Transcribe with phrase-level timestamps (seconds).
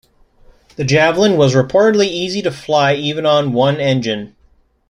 [0.77, 4.35] The Javelin was reportedly easy to fly even on one engine.